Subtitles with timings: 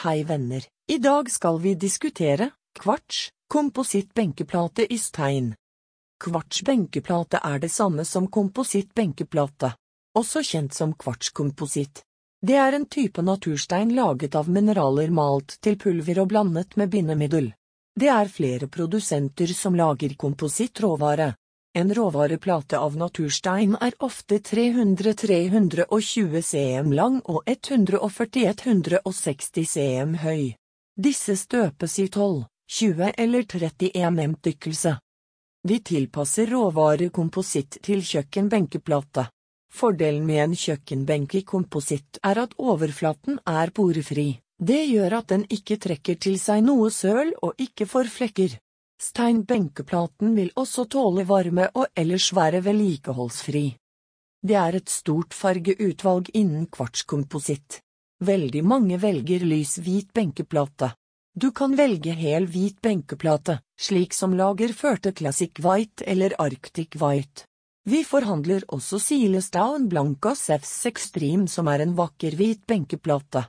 [0.00, 5.50] Hei venner, i dag skal vi diskutere kvarts, kompositt benkeplate i stein.
[6.24, 9.74] Kvarts benkeplate er det samme som kompositt benkeplate,
[10.16, 12.00] også kjent som kvartskompositt.
[12.40, 17.52] Det er en type naturstein laget av mineraler malt til pulver og blandet med bindemiddel.
[17.92, 21.34] Det er flere produsenter som lager komposittråvare.
[21.72, 30.54] En råvareplate av naturstein er ofte 300-320 cm lang og 140-160 cm høy.
[30.98, 34.98] Disse støpes i 12, 20 eller 30 mm tykkelse.
[35.62, 39.30] De tilpasser råvarekompositt til kjøkkenbenkeplate.
[39.70, 44.42] Fordelen med en kjøkkenbenk i kompositt er at overflaten er porefri.
[44.58, 48.58] Det gjør at den ikke trekker til seg noe søl og ikke får flekker.
[49.00, 53.62] Steinbenkeplaten vil også tåle varme og ellers være vedlikeholdsfri.
[54.44, 57.80] Det er et stort fargeutvalg innen kvartskompositt.
[58.20, 60.90] Veldig mange velger lys hvit benkeplate.
[61.32, 67.46] Du kan velge hel hvit benkeplate, slik som lager førte Classic White eller Arctic White.
[67.88, 73.46] Vi forhandler også Silestown Blanca Sefs Extreme som er en vakker hvit benkeplate.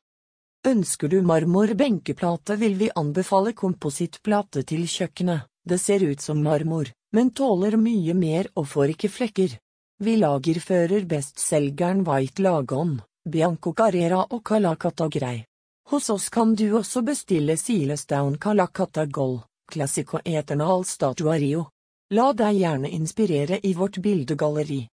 [0.64, 7.32] Ønsker du marmor-benkeplate vil vi anbefale komposittplate til kjøkkenet, det ser ut som marmor, men
[7.32, 9.58] tåler mye mer og får ikke flekker.
[10.02, 15.44] Vi lagerfører bestselgeren White Lagon, Bianco Carrera og Calacata Grey.
[15.90, 21.68] Hos oss kan du også bestille Silestown Calacata Gold, Classico Eternal Statuario.
[22.12, 24.86] La deg gjerne inspirere i vårt bildegalleri.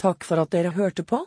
[0.00, 1.24] Takk for at dere hørte på.